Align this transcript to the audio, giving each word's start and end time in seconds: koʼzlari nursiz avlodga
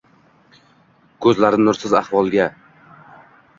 koʼzlari 1.27 1.61
nursiz 1.67 1.95
avlodga 2.01 2.51